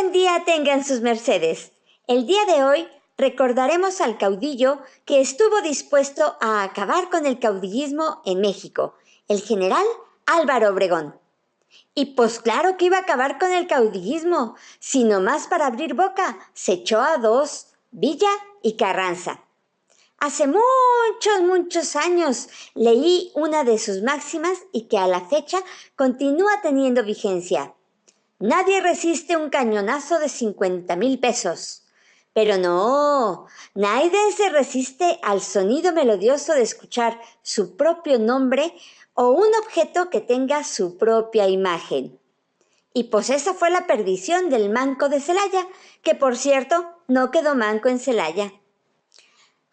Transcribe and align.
Buen 0.00 0.12
día 0.12 0.44
tengan 0.46 0.84
sus 0.84 1.00
mercedes. 1.00 1.72
El 2.06 2.24
día 2.24 2.44
de 2.44 2.62
hoy 2.62 2.88
recordaremos 3.16 4.00
al 4.00 4.16
caudillo 4.16 4.78
que 5.04 5.20
estuvo 5.20 5.60
dispuesto 5.60 6.36
a 6.40 6.62
acabar 6.62 7.10
con 7.10 7.26
el 7.26 7.40
caudillismo 7.40 8.22
en 8.24 8.40
México, 8.40 8.94
el 9.26 9.42
general 9.42 9.84
Álvaro 10.24 10.68
Obregón. 10.68 11.18
Y 11.96 12.14
pues 12.14 12.38
claro 12.38 12.76
que 12.76 12.84
iba 12.84 12.98
a 12.98 13.00
acabar 13.00 13.40
con 13.40 13.50
el 13.50 13.66
caudillismo, 13.66 14.54
sino 14.78 15.20
más 15.20 15.48
para 15.48 15.66
abrir 15.66 15.94
boca, 15.94 16.38
se 16.54 16.74
echó 16.74 17.00
a 17.00 17.18
dos, 17.18 17.66
Villa 17.90 18.30
y 18.62 18.76
Carranza. 18.76 19.42
Hace 20.18 20.46
muchos, 20.46 21.40
muchos 21.40 21.96
años 21.96 22.48
leí 22.76 23.32
una 23.34 23.64
de 23.64 23.78
sus 23.78 24.02
máximas 24.02 24.58
y 24.72 24.82
que 24.82 24.96
a 24.96 25.08
la 25.08 25.22
fecha 25.22 25.58
continúa 25.96 26.52
teniendo 26.62 27.02
vigencia. 27.02 27.74
Nadie 28.40 28.80
resiste 28.80 29.36
un 29.36 29.50
cañonazo 29.50 30.20
de 30.20 30.28
50 30.28 30.94
mil 30.94 31.18
pesos. 31.18 31.84
Pero 32.32 32.56
no, 32.56 33.46
nadie 33.74 34.32
se 34.36 34.48
resiste 34.50 35.18
al 35.22 35.40
sonido 35.40 35.92
melodioso 35.92 36.54
de 36.54 36.62
escuchar 36.62 37.20
su 37.42 37.76
propio 37.76 38.20
nombre 38.20 38.72
o 39.14 39.30
un 39.30 39.48
objeto 39.56 40.08
que 40.08 40.20
tenga 40.20 40.62
su 40.62 40.96
propia 40.96 41.48
imagen. 41.48 42.20
Y 42.94 43.04
pues 43.04 43.30
esa 43.30 43.54
fue 43.54 43.70
la 43.70 43.88
perdición 43.88 44.50
del 44.50 44.70
manco 44.70 45.08
de 45.08 45.20
Celaya, 45.20 45.66
que 46.02 46.14
por 46.14 46.36
cierto 46.36 47.02
no 47.08 47.32
quedó 47.32 47.56
manco 47.56 47.88
en 47.88 47.98
Celaya. 47.98 48.52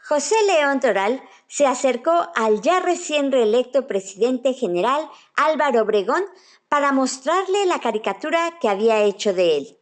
José 0.04 0.36
León 0.48 0.80
Toral 0.80 1.22
se 1.48 1.66
acercó 1.66 2.30
al 2.36 2.62
ya 2.62 2.80
recién 2.80 3.32
reelecto 3.32 3.88
presidente 3.88 4.54
general 4.54 5.10
Álvaro 5.36 5.84
Obregón 5.84 6.24
para 6.70 6.92
mostrarle 6.92 7.66
la 7.66 7.80
caricatura 7.80 8.58
que 8.60 8.70
había 8.70 9.04
hecho 9.04 9.34
de 9.34 9.58
él. 9.58 9.78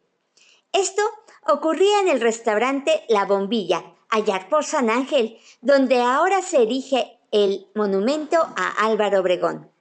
Esto 0.71 1.01
ocurría 1.47 2.01
en 2.01 2.09
el 2.09 2.21
restaurante 2.21 3.03
La 3.09 3.25
Bombilla, 3.25 3.83
allá 4.09 4.47
por 4.49 4.63
San 4.63 4.89
Ángel, 4.89 5.37
donde 5.61 6.01
ahora 6.01 6.41
se 6.41 6.61
erige 6.63 7.19
el 7.31 7.67
monumento 7.73 8.37
a 8.55 8.85
Álvaro 8.85 9.21
Obregón. 9.21 9.71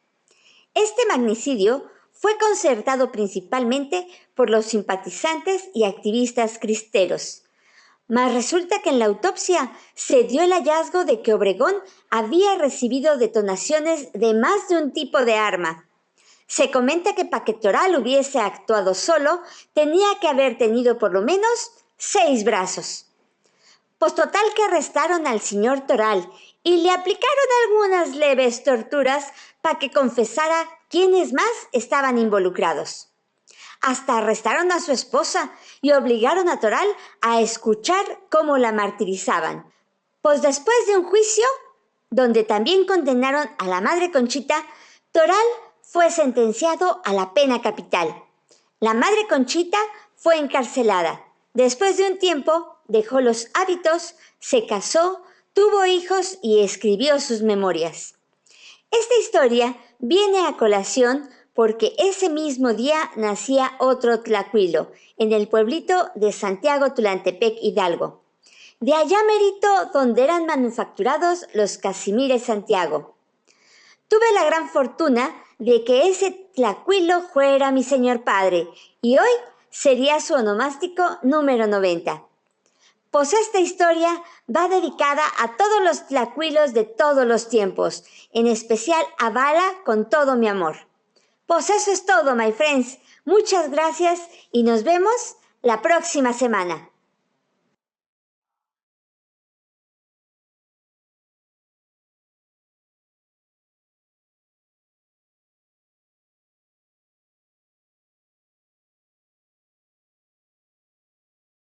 Este 0.74 1.04
magnicidio 1.06 1.84
fue 2.12 2.38
concertado 2.38 3.12
principalmente 3.12 4.06
por 4.34 4.48
los 4.48 4.66
simpatizantes 4.66 5.68
y 5.74 5.84
activistas 5.84 6.58
cristeros. 6.58 7.42
Mas 8.08 8.34
resulta 8.34 8.82
que 8.82 8.90
en 8.90 8.98
la 8.98 9.06
autopsia 9.06 9.72
se 9.94 10.24
dio 10.24 10.42
el 10.42 10.52
hallazgo 10.52 11.04
de 11.04 11.22
que 11.22 11.34
Obregón 11.34 11.74
había 12.10 12.56
recibido 12.56 13.16
detonaciones 13.16 14.12
de 14.12 14.34
más 14.34 14.68
de 14.68 14.76
un 14.76 14.92
tipo 14.92 15.24
de 15.24 15.34
arma, 15.34 15.86
se 16.52 16.70
comenta 16.70 17.14
que 17.14 17.24
para 17.24 17.44
que 17.46 17.54
Toral 17.54 17.96
hubiese 17.96 18.38
actuado 18.38 18.92
solo, 18.92 19.40
tenía 19.72 20.06
que 20.20 20.28
haber 20.28 20.58
tenido 20.58 20.98
por 20.98 21.10
lo 21.14 21.22
menos 21.22 21.72
seis 21.96 22.44
brazos. 22.44 23.06
Pues 23.96 24.14
total 24.14 24.42
que 24.54 24.64
arrestaron 24.64 25.26
al 25.26 25.40
señor 25.40 25.86
Toral 25.86 26.30
y 26.62 26.82
le 26.82 26.90
aplicaron 26.90 27.46
algunas 27.64 28.16
leves 28.16 28.64
torturas 28.64 29.32
para 29.62 29.78
que 29.78 29.90
confesara 29.90 30.68
quiénes 30.90 31.32
más 31.32 31.50
estaban 31.72 32.18
involucrados. 32.18 33.11
Hasta 33.82 34.18
arrestaron 34.18 34.70
a 34.70 34.80
su 34.80 34.92
esposa 34.92 35.52
y 35.80 35.92
obligaron 35.92 36.48
a 36.48 36.60
Toral 36.60 36.86
a 37.20 37.40
escuchar 37.40 38.20
cómo 38.30 38.56
la 38.56 38.72
martirizaban. 38.72 39.70
Pues 40.22 40.40
después 40.40 40.76
de 40.86 40.96
un 40.96 41.04
juicio, 41.04 41.44
donde 42.08 42.44
también 42.44 42.86
condenaron 42.86 43.50
a 43.58 43.66
la 43.66 43.80
madre 43.80 44.12
Conchita, 44.12 44.64
Toral 45.10 45.36
fue 45.82 46.10
sentenciado 46.10 47.02
a 47.04 47.12
la 47.12 47.34
pena 47.34 47.60
capital. 47.60 48.24
La 48.78 48.94
madre 48.94 49.26
Conchita 49.28 49.78
fue 50.14 50.38
encarcelada. 50.38 51.24
Después 51.52 51.96
de 51.96 52.06
un 52.10 52.18
tiempo 52.18 52.76
dejó 52.86 53.20
los 53.20 53.48
hábitos, 53.54 54.14
se 54.38 54.66
casó, 54.66 55.22
tuvo 55.54 55.84
hijos 55.86 56.38
y 56.40 56.62
escribió 56.62 57.20
sus 57.20 57.42
memorias. 57.42 58.14
Esta 58.90 59.14
historia 59.16 59.76
viene 59.98 60.46
a 60.46 60.56
colación 60.56 61.28
porque 61.54 61.94
ese 61.98 62.28
mismo 62.28 62.72
día 62.72 63.10
nacía 63.16 63.72
otro 63.78 64.20
tlacuilo 64.20 64.90
en 65.18 65.32
el 65.32 65.48
pueblito 65.48 66.10
de 66.14 66.32
Santiago 66.32 66.92
Tulantepec 66.94 67.56
Hidalgo. 67.60 68.22
De 68.80 68.94
allá 68.94 69.18
merito 69.24 69.90
donde 69.92 70.24
eran 70.24 70.46
manufacturados 70.46 71.46
los 71.54 71.78
Casimires 71.78 72.44
Santiago. 72.44 73.14
Tuve 74.08 74.32
la 74.34 74.44
gran 74.44 74.68
fortuna 74.68 75.34
de 75.58 75.84
que 75.84 76.08
ese 76.08 76.32
tlacuilo 76.54 77.22
fuera 77.22 77.70
mi 77.70 77.84
señor 77.84 78.24
padre 78.24 78.68
y 79.00 79.18
hoy 79.18 79.30
sería 79.70 80.20
su 80.20 80.34
onomástico 80.34 81.18
número 81.22 81.66
90. 81.66 82.24
Pues 83.10 83.34
esta 83.34 83.60
historia 83.60 84.22
va 84.54 84.68
dedicada 84.68 85.22
a 85.38 85.56
todos 85.56 85.82
los 85.84 86.06
tlacuilos 86.08 86.72
de 86.72 86.84
todos 86.84 87.26
los 87.26 87.48
tiempos, 87.48 88.04
en 88.32 88.46
especial 88.46 89.04
a 89.18 89.30
Bala 89.30 89.82
con 89.84 90.08
todo 90.08 90.34
mi 90.34 90.48
amor. 90.48 90.91
Pues 91.52 91.68
eso 91.68 91.92
es 91.92 92.06
todo, 92.06 92.34
my 92.34 92.50
friends. 92.50 92.98
Muchas 93.26 93.70
gracias 93.70 94.22
y 94.52 94.62
nos 94.62 94.84
vemos 94.84 95.36
la 95.60 95.82
próxima 95.82 96.32
semana. 96.32 96.91